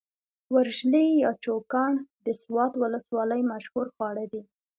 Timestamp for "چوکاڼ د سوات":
1.43-2.73